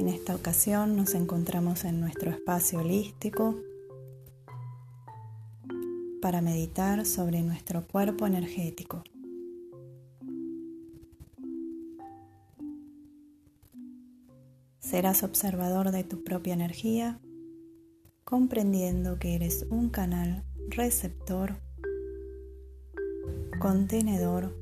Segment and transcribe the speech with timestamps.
[0.00, 3.60] En esta ocasión nos encontramos en nuestro espacio holístico
[6.22, 9.04] para meditar sobre nuestro cuerpo energético.
[14.78, 17.20] Serás observador de tu propia energía,
[18.24, 21.60] comprendiendo que eres un canal receptor,
[23.58, 24.56] contenedor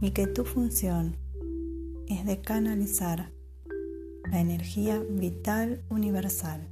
[0.00, 1.16] y que tu función
[2.10, 3.30] es de canalizar
[4.28, 6.66] la energía vital universal.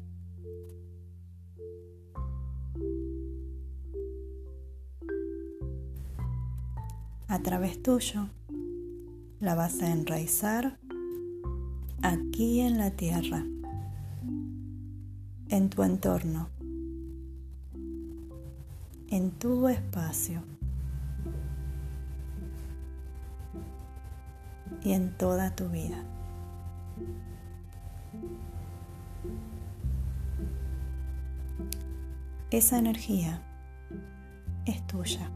[7.28, 8.28] A través tuyo
[9.38, 10.76] la vas a enraizar
[12.02, 13.46] aquí en la tierra,
[15.50, 16.48] en tu entorno,
[19.08, 20.42] en tu espacio
[24.82, 26.04] y en toda tu vida.
[32.50, 33.42] Esa energía
[34.64, 35.30] es tuya,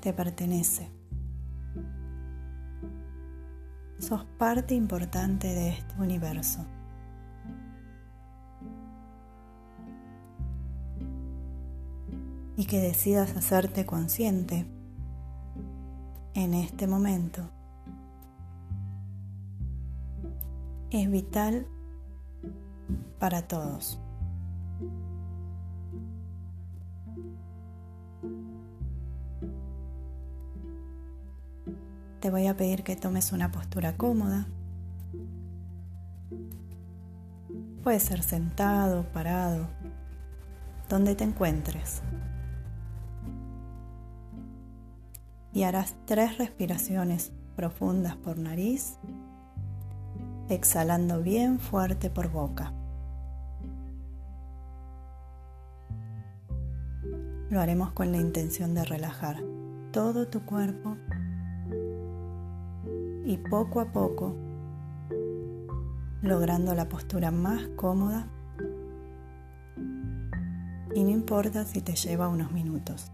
[0.00, 1.00] te pertenece.
[4.00, 6.64] sos parte importante de este universo.
[12.56, 14.66] Y que decidas hacerte consciente
[16.34, 17.42] en este momento
[20.90, 21.66] es vital
[23.18, 23.98] para todos.
[32.20, 34.46] Te voy a pedir que tomes una postura cómoda.
[37.82, 39.68] Puede ser sentado, parado,
[40.90, 42.02] donde te encuentres.
[45.52, 48.98] Y harás tres respiraciones profundas por nariz,
[50.48, 52.72] exhalando bien fuerte por boca.
[57.50, 59.42] Lo haremos con la intención de relajar
[59.92, 60.96] todo tu cuerpo
[63.24, 64.36] y poco a poco,
[66.22, 68.28] logrando la postura más cómoda,
[70.94, 73.12] y no importa si te lleva unos minutos.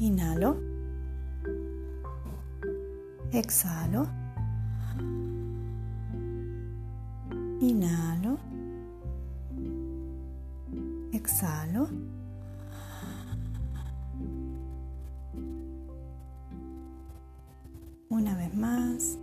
[0.00, 0.56] Inhalo.
[3.32, 4.08] Exhalo.
[7.60, 8.38] Inhalo.
[11.12, 11.88] Exhalo.
[18.08, 19.18] Una vez más,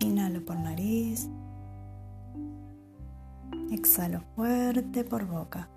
[0.00, 1.28] inhalo por nariz,
[3.70, 5.68] exhalo fuerte por boca.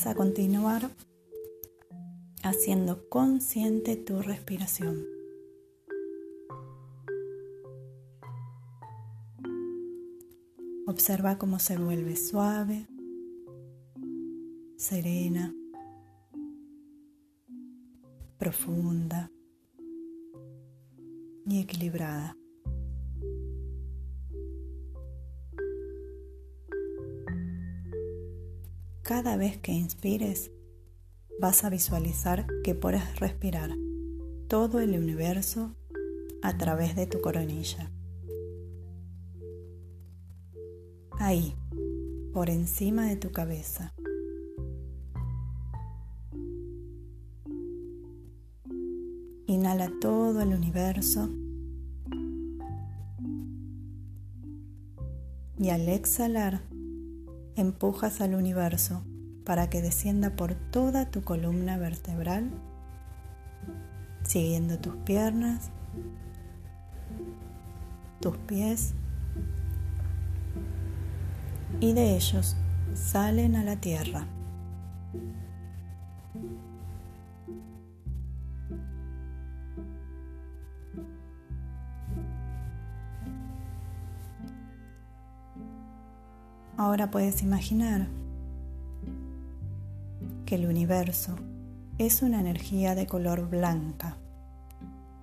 [0.00, 0.90] Vas a continuar
[2.42, 5.04] haciendo consciente tu respiración.
[10.86, 12.86] Observa cómo se vuelve suave,
[14.78, 15.54] serena,
[18.38, 19.30] profunda
[21.44, 22.39] y equilibrada.
[29.10, 30.52] Cada vez que inspires,
[31.40, 33.70] vas a visualizar que puedes respirar
[34.46, 35.74] todo el universo
[36.42, 37.90] a través de tu coronilla.
[41.18, 41.56] ahí,
[42.32, 43.92] por encima de tu cabeza.
[49.48, 51.28] Inhala todo el universo
[55.58, 56.69] y al exhalar
[57.60, 59.04] empujas al universo
[59.44, 62.50] para que descienda por toda tu columna vertebral,
[64.22, 65.70] siguiendo tus piernas,
[68.20, 68.94] tus pies
[71.80, 72.56] y de ellos
[72.94, 74.26] salen a la tierra.
[86.80, 88.08] Ahora puedes imaginar
[90.46, 91.36] que el universo
[91.98, 94.16] es una energía de color blanca,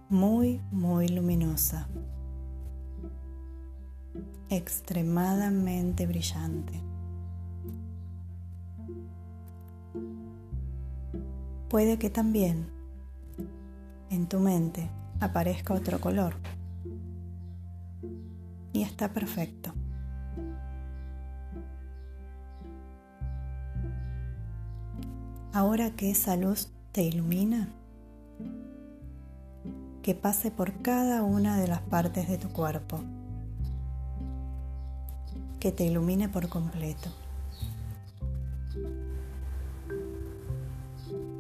[0.08, 1.88] muy, muy luminosa
[4.52, 6.80] extremadamente brillante.
[11.70, 12.68] Puede que también
[14.12, 16.36] en tu mente aparezca otro color.
[18.74, 19.74] Y está perfecto.
[25.58, 27.68] Ahora que esa luz te ilumina,
[30.04, 33.00] que pase por cada una de las partes de tu cuerpo,
[35.60, 37.10] que te ilumine por completo.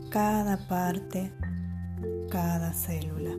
[0.09, 1.31] Cada parte,
[2.31, 3.35] cada célula.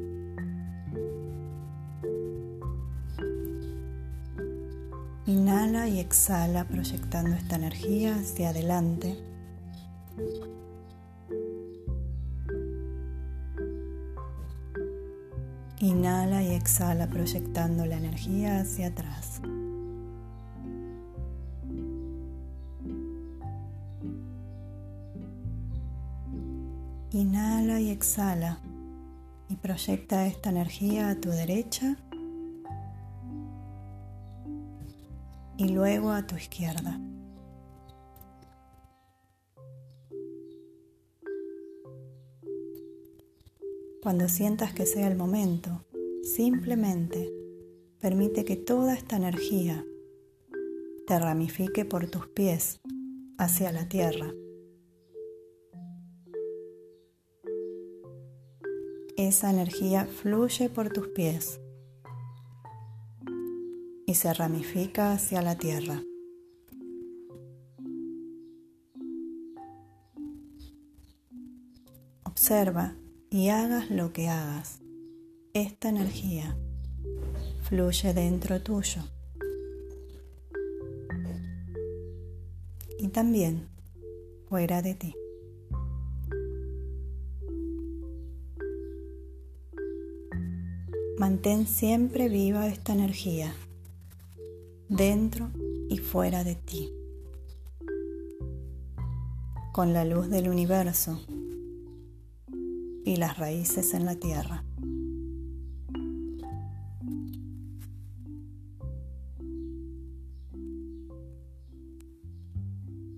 [5.26, 9.19] Inhala y exhala proyectando esta energía hacia adelante
[15.88, 19.40] Inhala y exhala proyectando la energía hacia atrás.
[27.11, 28.58] Inhala y exhala
[29.49, 31.96] y proyecta esta energía a tu derecha
[35.56, 37.00] y luego a tu izquierda.
[44.08, 45.84] Cuando sientas que sea el momento,
[46.22, 47.31] simplemente
[48.00, 49.84] permite que toda esta energía
[51.06, 52.81] te ramifique por tus pies
[53.37, 54.32] hacia la tierra.
[59.19, 61.61] Esa energía fluye por tus pies
[64.06, 66.02] y se ramifica hacia la tierra.
[72.25, 72.98] Observa
[73.30, 74.80] y hagas lo que hagas,
[75.52, 76.56] esta energía
[77.62, 79.02] fluye dentro tuyo.
[82.98, 83.69] Y también
[84.48, 85.14] fuera de ti.
[91.19, 93.52] Mantén siempre viva esta energía
[94.88, 95.50] dentro
[95.88, 96.92] y fuera de ti,
[99.72, 101.20] con la luz del universo
[103.08, 104.64] y las raíces en la tierra.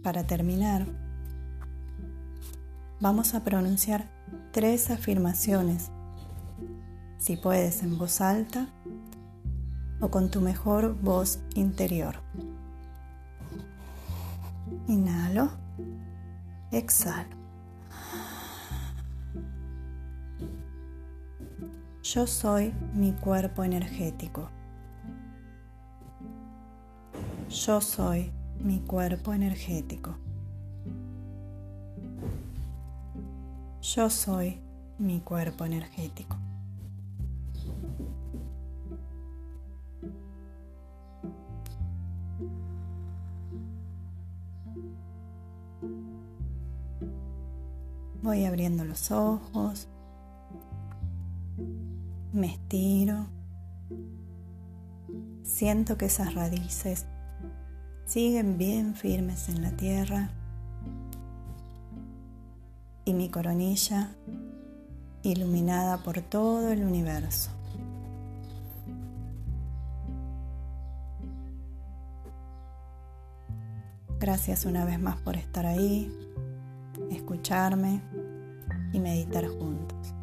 [0.04, 0.86] Para terminar,
[3.00, 4.08] vamos a pronunciar
[4.52, 5.90] tres afirmaciones,
[7.18, 8.68] si puedes en voz alta
[10.00, 12.20] o con tu mejor voz interior.
[14.86, 15.50] Inhalo,
[16.70, 17.39] exhalo.
[22.12, 24.50] Yo soy mi cuerpo energético.
[27.48, 30.16] Yo soy mi cuerpo energético.
[33.80, 34.58] Yo soy
[34.98, 36.36] mi cuerpo energético.
[48.20, 49.86] Voy abriendo los ojos
[52.32, 53.26] me estiro,
[55.42, 57.06] siento que esas raíces
[58.04, 60.30] siguen bien firmes en la tierra
[63.04, 64.14] y mi coronilla
[65.22, 67.50] iluminada por todo el universo.
[74.20, 76.12] Gracias una vez más por estar ahí,
[77.10, 78.02] escucharme
[78.92, 80.14] y meditar juntos.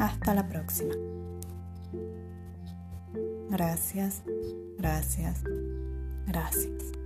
[0.00, 0.94] Hasta la próxima.
[3.50, 4.22] Gracias,
[4.78, 5.42] gracias,
[6.26, 6.99] gracias.